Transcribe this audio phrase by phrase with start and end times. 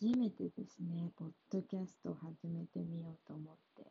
[0.00, 3.82] 初めてですね、ポッドキャストを始めてみようと思って、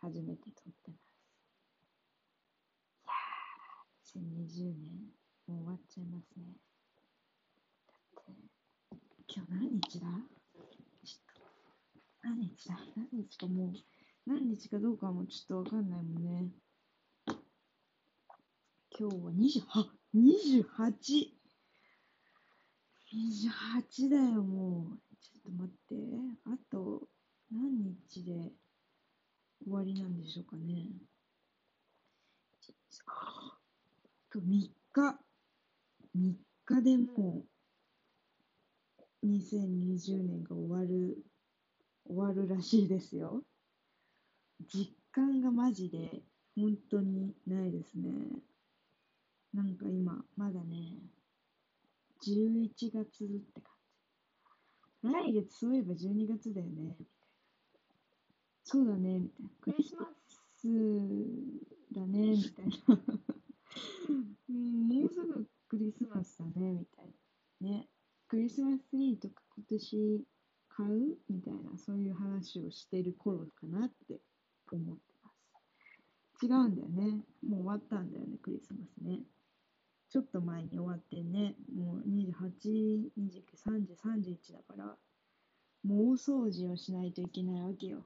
[0.00, 1.20] 初めて撮ってます。
[4.14, 5.12] いやー、2020年、
[5.48, 6.44] もう終わっちゃいますね。
[8.16, 10.06] だって、今日何日だ？
[10.06, 11.42] ちょっと、
[12.22, 12.78] 何日だ？
[12.96, 13.72] 何日かもう、
[14.26, 16.48] 何日かどうかもちょっとわかんないもんね。
[18.98, 21.41] 今日は28、28!
[23.14, 25.16] 28だよ、もう。
[25.20, 25.94] ちょっと待って。
[26.46, 27.08] あと、
[27.50, 28.52] 何日で
[29.62, 30.88] 終わりなんでしょうかね。
[33.06, 33.58] あ
[34.30, 35.18] と3日。
[36.16, 37.44] 3日でも
[39.22, 41.24] う、2020年が終わる、
[42.06, 43.42] 終わるらしいですよ。
[44.66, 46.22] 実感がマジで、
[46.54, 48.10] 本当にないですね。
[49.54, 50.98] なんか今、まだね、
[52.24, 53.72] 11月って感
[55.02, 55.12] じ。
[55.12, 56.96] 来月そういえば12月だよね、
[58.64, 59.50] そうだね、みたいな。
[59.60, 60.08] クリスマ
[60.56, 60.68] ス
[61.92, 62.74] だね、みたいな。
[64.48, 67.14] うん、もうすぐクリスマスだね、みたい
[67.60, 67.68] な。
[67.68, 67.88] ね。
[68.28, 70.24] クリスマスツリーとか今年
[70.68, 74.20] 買うみたいな、そういう話をしてる頃かなって
[74.70, 75.30] 思ってま
[76.38, 76.46] す。
[76.46, 77.24] 違うんだよね。
[77.42, 79.24] もう終わったんだよね、クリスマスね。
[80.12, 84.84] ちょっと前に終わってね、もう28、29、30、31だから、
[85.84, 88.04] もう大掃除をしないといけないわけよ。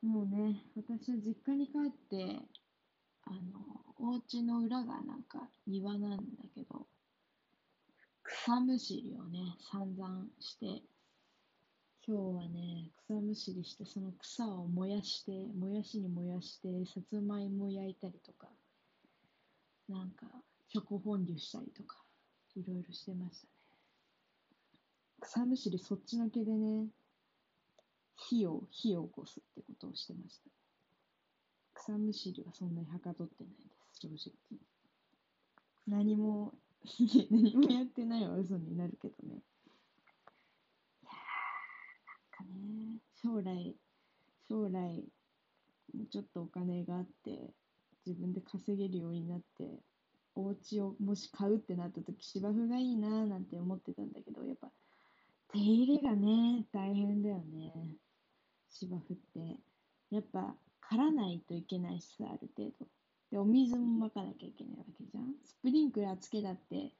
[0.00, 2.40] もうね、私は実家に帰って、
[3.26, 3.40] あの、
[3.98, 6.22] お家の裏がなんか庭なんだ
[6.54, 6.86] けど、
[8.22, 10.82] 草むしりをね、散々して、
[12.08, 18.48] 今日はね、草むしりして、その草を燃やして、もやしに燃やして、さつまいも焼いたりとか、
[19.88, 20.26] なんか、
[20.68, 21.96] チョコフォンデュしたりとか、
[22.56, 23.50] いろいろしてましたね。
[25.20, 26.88] 草むしりそっちのけでね、
[28.16, 30.50] 火を、火を起こすってことをしてました。
[31.74, 33.62] 草むしりはそんなにはかどってないで
[33.92, 34.08] す、正
[34.50, 34.58] 直。
[35.86, 36.54] 何も、
[37.30, 39.34] 何もやってないは嘘になるけどね。
[41.02, 43.76] いやー、なんかね、将来、
[44.48, 45.04] 将来、
[46.10, 47.52] ちょっとお金があって、
[48.06, 49.80] 自分で稼げるようになって、
[50.34, 54.68] お家をもし買うってなった時芝生がいいなーなんて思ってたんだけど、やっぱ
[55.52, 57.72] 手入れがね、大変だよね。
[58.70, 59.60] 芝生って。
[60.10, 62.86] やっぱ刈らないといけないしさ、ある程度。
[63.30, 65.34] で、お水もまかなきゃいけないわけじゃん。
[65.44, 66.92] スプリンクラーつけたって、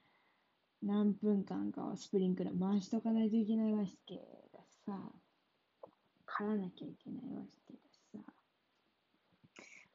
[0.83, 4.17] 何分間かはスプリンクラー回しとかないといけないわけ
[4.53, 4.99] だしさ、
[6.27, 8.19] 刈らなきゃいけないわけだしさ。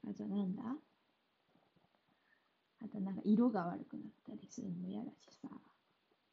[0.10, 0.64] あとなんだ？
[2.84, 5.50] あとなんか色が悪くなったりするのも嫌だしさ。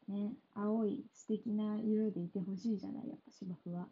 [0.08, 3.88] ね、青い素敵な色でいてほしいじゃない、やっぱ芝生は。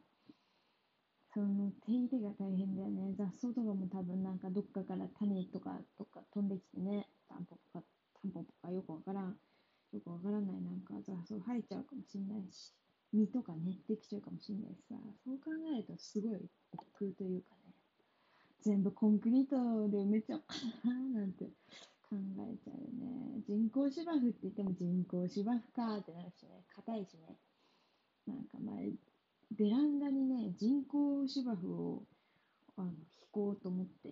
[1.35, 3.13] その手入れが大変だよね。
[3.19, 7.85] 雑草とかも多分なんかどっかから種とかとか飛んできてね、タンポポか、
[8.23, 9.37] タンポポかよくわからん、
[9.93, 12.73] よくわからないなんか雑草生えちゃうかもしんないし、
[13.13, 14.95] 実とかね、できちゃうかもしんないしさ、
[15.25, 16.39] そう考えるとすごい
[16.71, 17.75] 億劫というかね、
[18.63, 20.43] 全部コンクリートで埋めちゃおう。
[20.43, 20.55] か
[20.87, 21.51] ななんて。
[22.15, 23.43] 考えちゃうよね。
[23.49, 27.37] 人工芝生って言っても人工芝生かってなるしね、硬いしね。
[28.27, 28.93] なんか前、
[29.59, 32.03] ベランダにね、人工芝生を
[32.77, 32.95] あの引
[33.33, 34.11] こうと思って、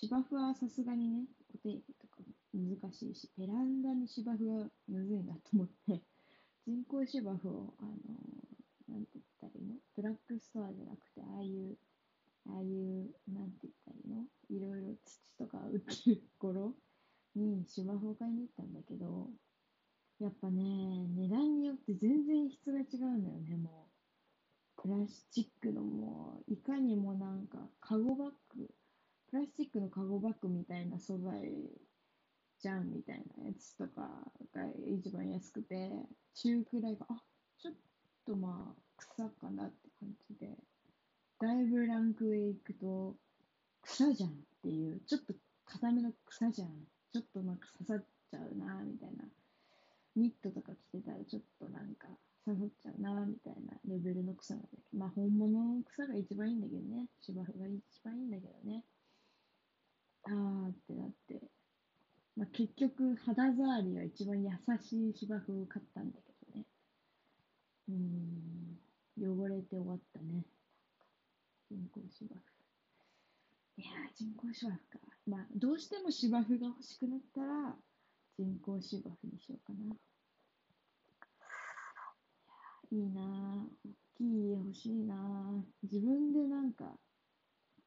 [0.00, 1.24] 芝生はさすがにね、
[1.54, 2.22] お手入れとか
[2.54, 6.00] 難しいし、ベランダに芝生はむずいなと思って、
[6.66, 7.92] 人工芝生を、あの、
[8.88, 9.74] なんて言ったらいいの？
[9.96, 11.76] ドラッグストアじゃなくて、ああいう、
[12.48, 14.24] ああいう、なんて言ったらいいの？
[14.50, 16.74] いろいろ土とか売ってる頃
[17.38, 19.30] に芝生を買いに行ったんだけど、
[20.20, 23.88] やっぱね、値段によって全然質が違うんだよね、も
[24.76, 24.82] う。
[24.82, 28.68] プラスチックのもう、いかにもなんか、カゴバッグ、
[29.30, 31.52] プラスチックのカゴバッグみたいな素材
[32.60, 34.08] じゃんみたいなやつとか
[34.54, 35.90] が一番安くて、
[36.34, 37.22] 中くらいが、あ、
[37.58, 37.74] ちょっ
[38.26, 40.56] とまあ、草かなって感じで、
[41.40, 43.16] だいぶランクへ行くと、
[43.82, 44.32] 草じゃんっ
[44.62, 45.34] ていう、ちょっと
[45.66, 46.70] 硬めの草じゃん
[47.38, 49.24] となんか刺さっちゃうな、みたいな。
[50.16, 52.08] ニットとか着てたらちょっとなんか
[52.44, 54.98] 刺さっちゃうな、みたいなレベルの草なんだけど。
[54.98, 57.06] まあ本物の草が一番いいんだけどね。
[57.20, 58.84] 芝生が一番いいんだけどね。
[60.24, 61.40] あーってなって。
[62.36, 64.50] まあ結局肌触りが一番優
[64.82, 66.66] しい芝生を買ったんだけどね。
[67.88, 68.78] うん、
[69.16, 70.44] 汚れて終わったね。
[71.70, 73.82] 人工芝生。
[73.82, 75.08] いや人工芝生か。
[75.28, 77.17] まあ、どうしても芝生が欲しくなっ
[78.68, 79.96] たら、人工芝生にしようかな。
[82.90, 83.88] いやいいなぁ。
[83.88, 85.64] 大きい家欲しいな。
[85.82, 86.84] 自分でなんか、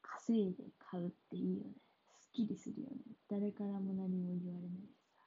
[0.02, 1.72] 稼いで買うっていいよね。
[2.18, 2.96] すっきりするよね。
[3.28, 5.22] 誰からも何も言われないしさ。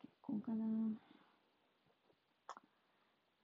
[0.00, 0.64] 結婚かな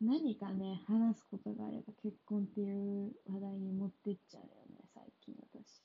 [0.01, 5.83] 何かね、話すことがあれば結婚っていう話題に持ってっちゃうよね、最近私。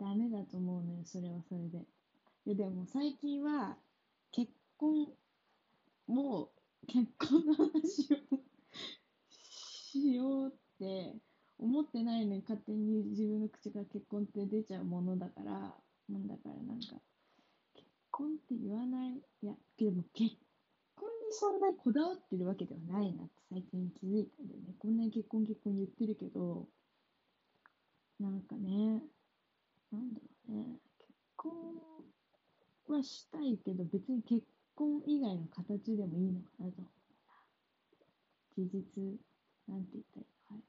[0.00, 1.86] ダメだと思うのよ、それはそれで。
[2.44, 3.76] いや、でも最近は、
[4.32, 5.06] 結婚
[6.06, 6.50] も
[6.82, 8.40] う結婚の話を
[9.30, 11.14] しようって
[11.58, 15.52] 思ってないのに勝手に自分の口から結婚って出ちゃうものだから、
[16.08, 16.96] なんだからなんか、
[17.74, 19.12] 結婚って言わない。
[19.42, 20.36] いや、でも結
[20.96, 24.74] 婚にそんなにこだわってるわけではないなって最近気づいたんだよね。
[24.78, 26.66] こんなに結婚結婚言ってるけど、
[28.18, 29.02] なんかね、
[29.92, 31.52] なんだろうね、結婚
[32.92, 34.42] はしたいけど別に結
[34.74, 37.34] 婚以外の形でもいいのかなと思うな。
[38.56, 39.18] 事実、
[39.68, 40.62] なんて言ったらいいのはい。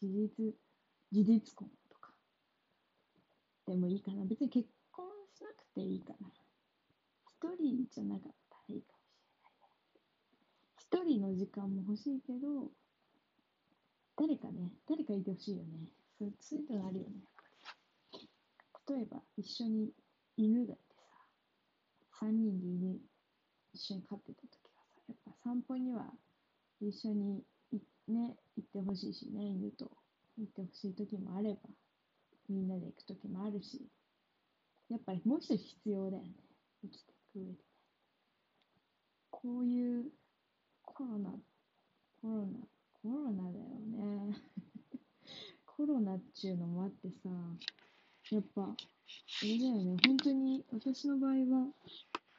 [0.00, 0.54] 事実、
[1.12, 2.10] 事実婚とか。
[3.66, 4.24] でもいいかな。
[4.24, 6.28] 別に結婚しなくていいかな。
[7.26, 9.16] 一人じゃなかったらいいかもし
[10.94, 11.12] れない。
[11.12, 12.70] 一人の時間も欲しいけど、
[14.16, 15.88] 誰かね、誰かいてほしいよね。
[16.18, 17.10] そうそういうのがあるよね。
[18.88, 19.90] 例えば、一緒に
[20.36, 20.91] 犬がいて、
[22.22, 23.00] 3人で
[23.74, 26.06] 一緒に飼ってた時はさ、やっぱ散歩には
[26.80, 27.42] 一緒に
[27.72, 29.90] いね、行ってほしいしね、犬と
[30.38, 31.58] 行ってほしい時もあれば、
[32.48, 33.80] みんなで行く時もあるし、
[34.88, 36.28] やっぱりもう一人必要だよね。
[36.82, 37.58] 生きていく上で。
[39.30, 40.04] こういう
[40.82, 41.30] コロナ、
[42.20, 42.58] コロナ、
[43.02, 44.36] コロナだよね。
[45.66, 47.30] コロナっちゅうのもあってさ、
[48.30, 48.76] やっぱ、あ
[49.44, 51.72] れだよね、本当に私の場合は、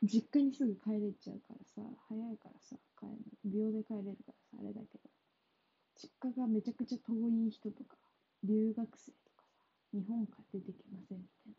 [0.03, 3.23] 実家にすぐ帰れちゃうからさ、早いからさ、帰る。
[3.45, 5.09] 秒で帰れるからさ、あれだけど、
[5.95, 7.13] 実家がめちゃくちゃ遠
[7.47, 7.95] い人とか、
[8.44, 9.63] 留学生とかさ、
[9.94, 11.55] 日本から出てきませんみたいな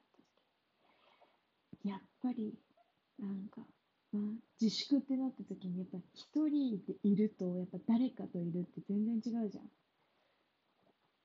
[1.81, 2.53] 時やっぱり、
[3.19, 3.63] なんか、
[4.13, 4.23] まあ、
[4.61, 9.65] 自粛ってなった時に、やっぱ一人でいると、やっぱ誰かといるって全然違うじゃん。
[9.65, 9.69] っ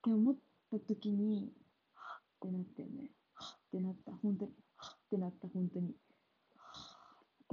[0.02, 0.34] て思っ
[0.70, 1.52] た時に、
[1.94, 3.10] はっってなったよね。
[3.34, 4.12] はっってなった。
[4.22, 4.52] 本当に。
[4.78, 5.48] はっってなった。
[5.48, 5.94] 本当に。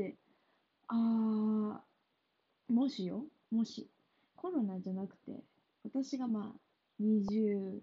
[0.04, 0.16] って。
[0.88, 1.82] あ、
[2.70, 3.26] もしよ？
[3.52, 3.90] もし。
[4.36, 5.44] コロナじゃなくて、
[5.84, 6.60] 私がまあ、
[7.02, 7.82] 20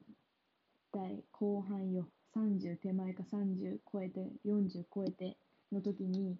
[0.92, 2.06] 代後半よ。
[2.36, 5.36] 30手前か30超えて、40超えて
[5.72, 6.36] の時に、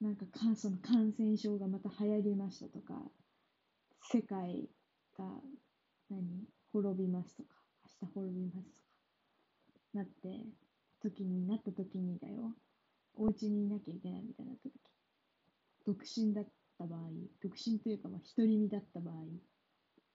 [0.00, 2.94] なんかかその感染症がまた流行りましたとか、
[4.12, 4.68] 世界
[5.18, 5.24] が
[6.10, 6.44] 何？
[6.72, 7.48] 滅びますとか、
[8.02, 8.88] 明日滅びますとか、
[9.94, 10.46] なって、
[11.02, 12.52] 時になった時にだよ、
[13.18, 14.72] お家にいなきゃいけないみたいな時、
[15.84, 16.44] 独身だっ
[16.78, 17.10] た場合、
[17.42, 19.14] 独身というかまあ独り身だった場合、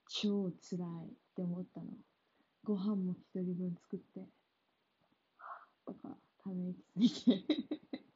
[0.07, 1.87] 超辛いって思ったの。
[2.63, 4.25] ご飯も一人分作って、
[5.85, 7.69] とか、ため息ついて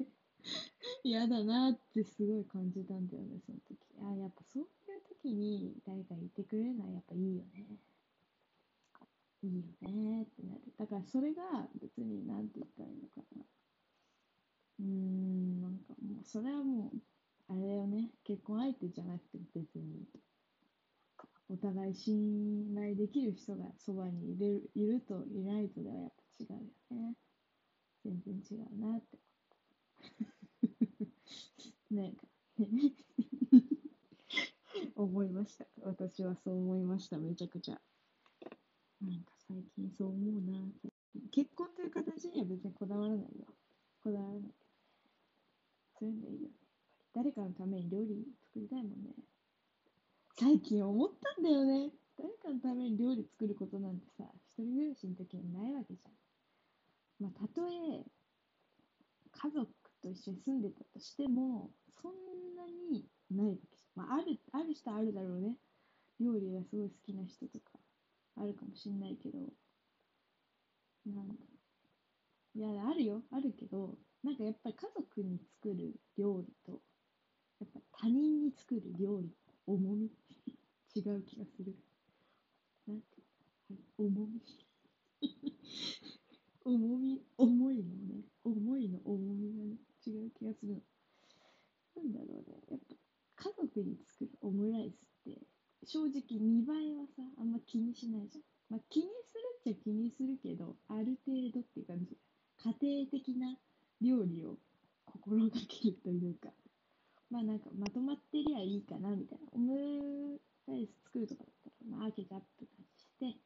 [1.03, 3.77] 嫌だなってすごい感じたんだよね、その時。
[3.99, 7.67] あやっぱそういう時に誰かいてくれるのはやっぱいいよね。
[9.43, 10.61] いいよねってなる。
[10.77, 13.43] だからそれが別になんて言ったらいいのかな。
[14.79, 16.97] うん、なんかもうそれはもう、
[17.49, 18.11] あれだよね。
[18.23, 20.05] 結婚相手じゃなくて別に。
[21.49, 26.59] お互い信頼できる人がそばにいるいるといないとではやっぱ違うよ
[27.09, 27.15] ね。
[28.03, 29.17] 全然違うなって
[31.89, 32.27] なんか
[34.95, 35.65] 思いました。
[35.83, 37.17] 私はそう思いました。
[37.17, 37.79] めちゃくちゃ。
[39.01, 40.69] なんか最近そう思うな。
[41.31, 43.47] 結婚という形には別にこだわらないよ。
[44.03, 44.66] こだわらない。
[45.99, 46.55] そういうのいいよね。
[47.13, 49.11] 誰かのために料理作りたいもんね。
[50.39, 51.91] 最近思ったんだよね。
[52.17, 56.13] 誰かのために料理作ることなんてさ、一人暮らしの時にないわけじゃん。
[57.19, 58.05] まあ、たとえ
[59.31, 59.67] 家族
[60.01, 62.13] と一緒に住んでたとしても、そん
[62.55, 64.05] なにないわけじゃん。
[64.05, 65.57] まあ、ある、ある人はあるだろうね。
[66.19, 67.79] 料理がすごい好きな人とか、
[68.37, 69.39] あるかもしんないけど、
[71.05, 71.56] なんだ
[72.57, 76.81] いや、あるよ、あるけど、なんかやっぱり家族に作る料理と、
[77.59, 79.29] やっぱ他人に作る料理、
[79.67, 80.09] 重み
[80.95, 81.75] 違う気がする。
[82.87, 84.41] なんていうの重み
[86.65, 89.75] 重み、重いのね、重いの重みがね、
[90.07, 90.81] 違う気がするの。
[91.95, 92.95] なんだろうね、やっぱ
[93.35, 94.95] 家族に作るオムライス
[95.29, 95.37] って、
[95.85, 98.43] 正直見栄えはさ、あんま気にしないじゃん。
[98.69, 102.17] まあ、気にするっちゃ気にするけど、ある程度っていう感じ。
[102.57, 103.55] 家庭的な
[104.01, 104.57] 料理を
[105.05, 106.49] 心がけるというか、
[107.29, 109.45] まあなんかまとまってりゃいいかなみたいな。
[109.51, 113.39] オムライス作るとかだったら、まあ、ケチャップ出して、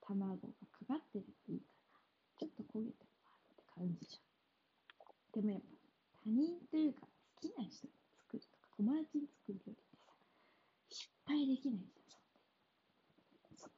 [0.00, 2.00] 卵がかかってればいいかな。
[2.38, 5.42] ちょっと焦げてもあるって感じじゃん。
[5.42, 5.66] でもやっぱ
[6.24, 7.08] 他人というか好
[7.40, 10.12] きな人が作るとか友達に作る料理ってさ、
[10.88, 12.48] 失敗できないじゃん、そんなに。
[13.56, 13.70] そう。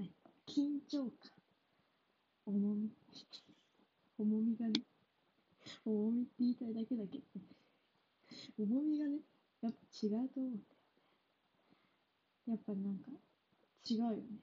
[0.00, 0.12] はい
[0.46, 1.32] 緊張感。
[2.46, 2.90] 重み。
[4.18, 4.82] 重みがね。
[5.84, 7.46] 重みって言いたいだけだけどね。
[8.58, 9.18] 重みがね、
[9.62, 10.82] やっぱ違うと思うんだよね。
[12.48, 13.10] やっぱなんか
[13.88, 14.42] 違うよね。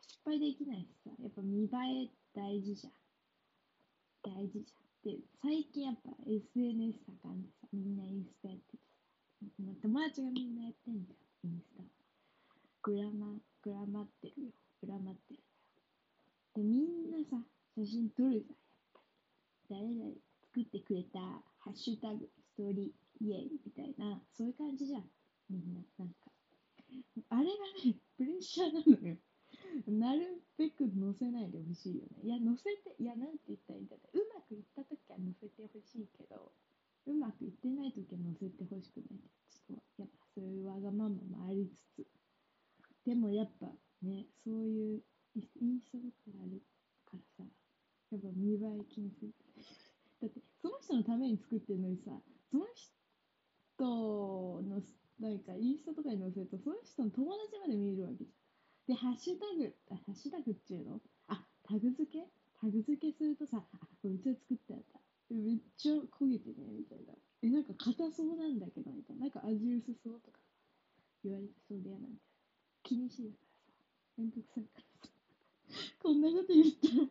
[0.00, 2.92] 失敗できないしさ、やっぱ見栄え大事じゃん。
[4.22, 5.18] 大事じゃん。
[5.18, 11.82] で、最近やっぱ SNS 盛んでさ、みんなインスタやっててさ、友達がみんなやってんだよ、インスタ。
[12.82, 14.52] グラマ、グラマってるよ。
[14.80, 15.42] グラマってるよ。
[16.54, 17.42] で、みんなさ、
[17.74, 19.82] 写真撮るじゃん、やっぱり。
[19.82, 20.14] 誰々
[20.54, 25.04] 作ってくれた、ハッシュタグ、ストーリー、イエイみたいな、そういう感じじゃん。
[25.48, 26.30] みんな、なんか。
[27.30, 27.50] あれが
[27.84, 29.16] ね、プレッシャーなのよ。
[29.88, 32.24] なるべく載せないでほしいよね。
[32.24, 34.18] いや、載せて、いや、なんて言ったらいいんだろう。
[34.20, 36.52] うまくいったときは載せてほしいけど、
[37.06, 39.24] うまくいってないときは載せてほしくない。
[39.48, 42.06] ちょっと、やっぱそういうわがままもありつつ。
[43.06, 45.02] でもやっぱね、そういう
[45.36, 46.60] インスタとかある
[47.08, 47.48] からさ、
[48.12, 49.32] やっぱ見栄え気にする。
[50.20, 52.12] だって、その人のために作ってるのにさ、
[52.50, 52.92] その人
[53.82, 54.82] の、
[55.18, 55.94] なんかインスタ
[56.52, 58.92] と、その人の友達まで見えるわけじゃん。
[58.92, 61.00] で、ハッシュタグ、あハッシュタグっていうの？
[61.28, 62.28] あ、タグ付け？
[62.60, 65.00] タグ付けするとさ、あ、これうちは作ったやつだ。
[65.32, 67.14] めっちゃ焦げてね、みたいな。
[67.42, 69.22] え、なんか硬そうなんだけど、みたいな。
[69.22, 70.38] なんか味薄そうとか
[71.24, 72.20] 言われてそうで嫌なんだよ。
[72.82, 73.80] 気にしいだからさ、
[74.18, 75.10] めんどくさいからさ。
[76.02, 77.08] こんなこと言ったら、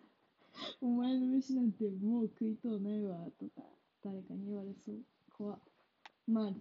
[0.82, 3.66] お前の飯なんてもう食いとうないわ、とか、
[4.04, 5.02] 誰かに言われそう。
[5.34, 5.60] 怖っ
[6.28, 6.60] まあ、そんな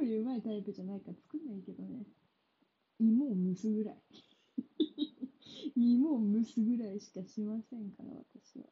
[0.00, 2.04] 料理うまいタイプじゃないから作んないけどね。
[2.98, 4.02] 芋を蒸すぐらい。
[5.76, 8.66] 芋を蒸すぐらいしかしませんから、私は。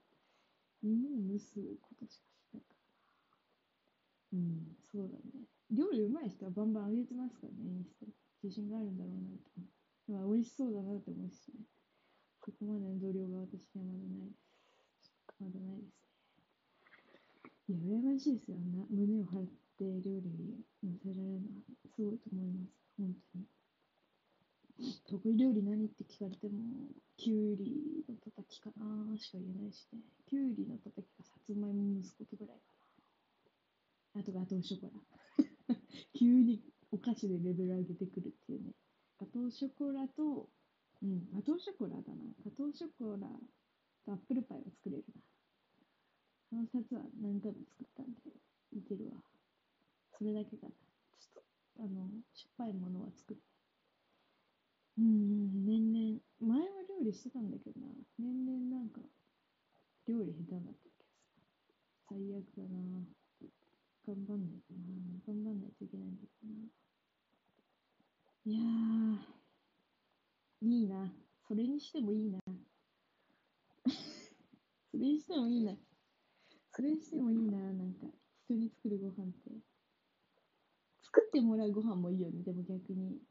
[0.82, 2.74] 芋を蒸すことしかしないか
[4.32, 4.38] ら。
[4.38, 5.46] うん、そうだね。
[5.70, 8.06] 料理うまい人はバンバンあげてますからね、インスタ。
[8.42, 10.12] 自信があるんだろうなと思う。
[10.12, 11.64] まあ、美味しそうだなって思うしね。
[12.44, 14.44] そこまでの度量が私にはまだないです。
[15.40, 16.14] まだないですね。
[17.68, 18.58] いや、羨ましいですよ。
[18.58, 22.70] な胸を張って料理に載せられるのはすごいと思います。
[22.96, 23.54] 本当に。
[25.06, 30.00] 得意料理何って聞かれても、きゅうりのたたきかなしか言えないしね。
[30.26, 32.74] きゅうりのたたきかさつまいも蒸すことぐらいか
[34.14, 34.20] な。
[34.20, 35.76] あとガトーショコラ。
[36.14, 38.74] 急にお菓子でレベル上げてくるっていうね。
[39.18, 40.50] ガトーショコラと、
[41.02, 42.24] うん、ガトーショコラだな。
[42.44, 43.28] ガトーショコラ
[44.04, 45.22] とアップルパイは作れるな。
[46.50, 48.20] その2つは何回も作ったんで、
[48.72, 49.33] いけるわ。
[50.16, 50.72] それだけかな。
[51.18, 51.42] ちょっ
[51.76, 53.40] と、あの、しょっぱいものは作る。
[54.96, 57.88] うん、年々、前は料理してたんだけどな。
[58.18, 59.00] 年々なんか、
[60.06, 61.42] 料理下手になってるけどさ。
[62.08, 63.02] 最悪だな。
[64.06, 64.84] 頑張んないとな。
[65.26, 66.68] 頑張んないといけないんだけどな。
[68.46, 71.12] いやー、いいな。
[71.48, 72.38] それにしてもいいな。
[74.92, 75.76] それにしてもいいな。
[76.72, 77.58] それにしてもいいな。
[77.72, 78.06] なんか、
[78.44, 79.73] 人に作るご飯って。
[81.14, 82.42] 作ってもらうご飯もいいよね。
[82.42, 83.22] でも逆に。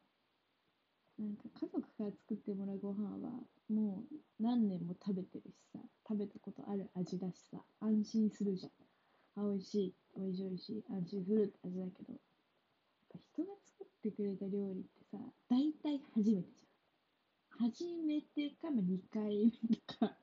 [1.20, 3.30] なんか家族から作ってもらうご飯は
[3.70, 5.80] もう何年も食べてるしさ。
[6.08, 7.58] 食べたことある味だしさ。
[7.82, 8.70] 安心するじゃ
[9.40, 9.44] ん。
[9.44, 12.14] あ美味しい美味しい美味しい安心するって味だけど。
[12.14, 12.20] やっ
[13.12, 15.18] ぱ人が作ってくれた料理ってさ
[15.50, 17.70] 大体初めてじゃん。
[17.70, 20.16] 初めてか2回目とか。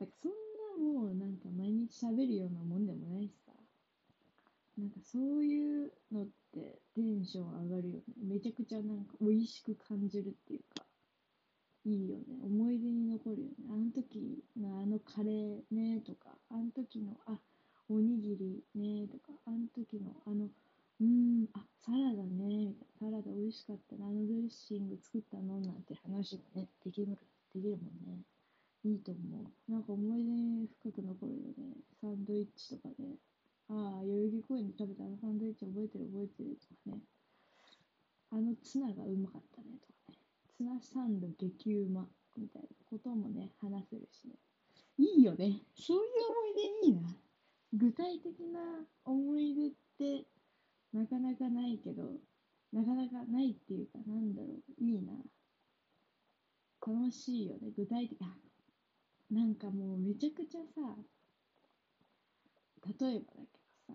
[0.00, 0.32] なんかそん
[0.84, 3.43] なもうなんか毎日食べるようなもんでもないしさ。
[4.76, 8.02] なんかそういうのってテンション上がるよね。
[8.22, 10.84] めちゃくちゃなんか美味しく感じるっていうか、
[11.84, 12.24] いいよね。
[12.42, 13.54] 思い出に残るよね。
[13.70, 17.38] あの時のあのカレーねとか、あの時のあ、
[17.88, 23.10] おにぎりねとか、あの時のあの、うーん、あ、サラダねみたいな。
[23.10, 24.06] サラダ美味しかったな。
[24.06, 27.18] あのドレッシング作ったのなんて話がね、できる、
[27.54, 28.24] できるもんね。
[28.84, 29.20] いいと思
[29.68, 29.72] う。
[29.72, 31.76] なんか思い出に深く残るよね。
[32.00, 33.04] サンドイッチとかで、
[33.68, 37.02] ああ、代々木公園で食べたあのサンドイッチ覚えてる覚えてるとかね。
[38.30, 40.18] あのツナがうまかったねとかね。
[40.56, 42.06] ツナサンド激うま
[42.36, 44.34] みたいなこともね、話せるしね。
[44.98, 45.62] いいよね。
[45.76, 47.16] そういう思い出いいな。
[47.72, 48.60] 具体的な
[49.04, 49.70] 思い出っ
[50.20, 50.26] て
[50.92, 52.02] なかなかないけど、
[52.72, 54.84] なかなかないっていうか、なんだろう。
[54.84, 55.12] いいな。
[56.86, 57.70] 楽しいよね。
[57.76, 58.18] 具体的。
[58.20, 58.36] あ、
[59.30, 60.96] なんかもうめちゃくちゃさ、
[62.86, 63.94] 例えばだけど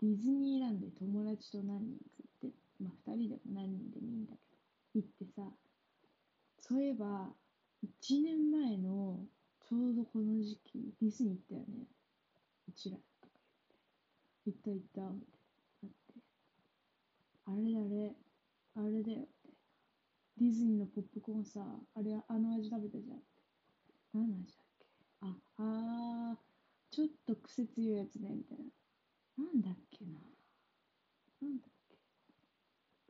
[0.00, 2.04] ディズニーランドに友達と何人か
[2.42, 5.42] 行って、まあ2人でも何人でもいいんだけど、行ってさ、
[6.60, 7.34] そういえば、
[7.82, 9.26] 1年前の
[9.60, 11.86] ちょうどこの時期、ディズニー行ったよね。
[12.68, 13.40] うちらとか
[14.44, 14.56] 言って。
[14.56, 15.40] 行った行った、みたい
[15.84, 15.88] な。
[15.88, 16.14] って。
[17.46, 18.16] あれだれ、
[18.74, 19.58] あれだよ、みたいな。
[20.38, 21.60] ディズニーのポップコーンさ、
[21.94, 23.26] あれ、あの味食べたじゃんって。
[24.12, 24.86] 何の味だっけ？
[25.20, 26.38] あ、あ、
[26.90, 29.44] ちょっと癖強いやつね、みたいな。
[29.44, 30.12] なんだっけな。
[31.42, 31.96] なんだっけ。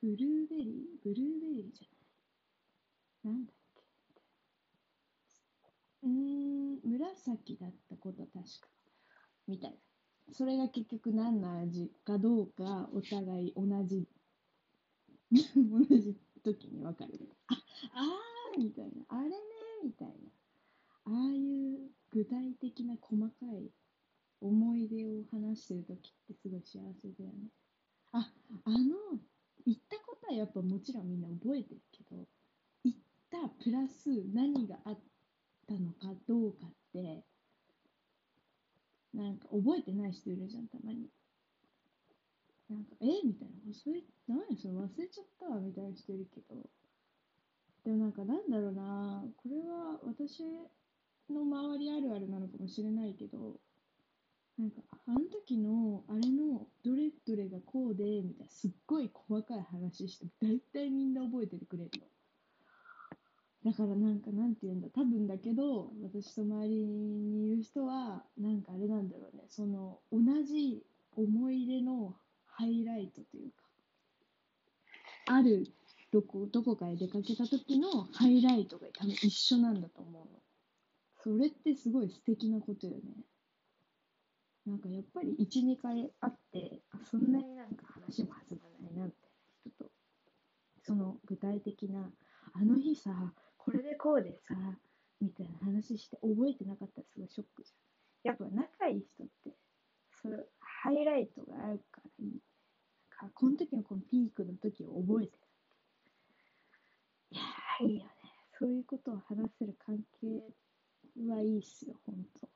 [0.03, 1.03] ブルーベリー？
[1.03, 3.35] ブルーベリーじゃない。
[3.35, 3.83] なんだっけ
[6.03, 8.69] うーん、紫だったこと確か。
[9.47, 9.77] みたいな。
[10.33, 14.09] それが結局何の味かどうか、お互い同じ、
[15.31, 17.37] 同じ時に分かる。
[17.49, 17.55] あ、
[17.95, 19.05] あーみたいな。
[19.09, 19.37] あれね
[19.85, 20.15] みたいな。
[21.05, 21.39] ああい
[21.75, 23.71] う具体的な細かい
[24.41, 27.51] 思い出を話してる時ってすごい幸せだよね。
[28.13, 28.33] あ、
[28.65, 29.21] あの、
[29.67, 32.27] 行ったことはやっぱもちろんみんな覚えてるけど、
[32.85, 32.99] 行っ
[33.31, 34.99] たプラス何があっ
[35.69, 37.23] たのかどうかって、
[39.13, 41.11] なんか覚えてない人いるじゃん、たまに。
[42.71, 43.75] なんか、えみたいな。
[43.75, 46.57] それ、何それ忘れちゃったわ、みたいな人いるけど。
[47.85, 50.41] でもなんかなんだろうな、これは私
[51.33, 53.57] の周りあるあるなのかもしれないけど、
[54.59, 61.91] なんか、あの時の、あれの、どれどれがこうで、みたいな、すっごい細かい話して、大体みんな覚えててくれる
[63.65, 63.71] の。
[63.71, 70.83] だからなんか、なんて言うんだ、多分だけど、私と周りにいる人は、なんかあれなんだろうね、その、同じ
[71.17, 72.17] 思い出の
[72.47, 73.65] ハイライトというか、
[75.27, 75.67] ある
[76.13, 80.41] どこ、どこかへ出かけた時のハイライトが多分一緒なんだと思うの。
[81.27, 83.01] それってすごい素敵なことよね。
[84.65, 89.31] なんかやっぱり1、2回会って、そんなになんか話も弾まないなみたい
[89.67, 89.91] な人と、
[90.85, 92.13] その具体的な、
[92.53, 93.11] あの日さ、
[93.57, 94.55] これでこうでさ、
[95.21, 98.33] みたいな話して覚えてなかったらすごいショックじゃん。
[98.33, 99.51] やっぱ仲いい人って、
[100.23, 102.39] それ、ハイライトがあるからいい。
[103.11, 105.39] かこの時のこのピークの時を覚えてる。
[107.33, 107.43] いや、
[107.81, 108.11] いいよね。
[108.61, 110.66] そういうことを話せる関係っ
[111.19, 112.49] はいいっすよ、ほんと。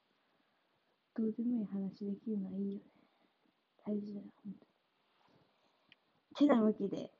[1.16, 2.85] どうでもいい話できるのはいいよね。
[3.87, 4.66] 大事だよ、ほんと
[6.40, 6.46] に。
[6.46, 7.11] てなわけで、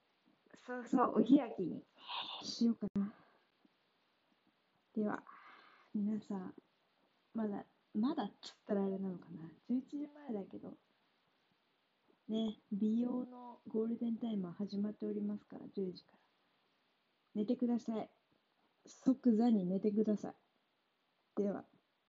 [0.67, 1.83] そうそう、お開きに
[2.43, 3.13] しようかな。
[4.95, 5.23] では、
[5.95, 6.55] 皆さん、
[7.35, 9.51] まだ、まだっつったらあれなのかな。
[9.71, 10.77] 11時前だけど、
[12.29, 16.19] ね、美容のゴールデンタイムは始まっておりますから、10時から。
[17.35, 18.11] 寝てください。
[18.87, 20.35] 即座に寝てください。
[21.43, 21.80] では。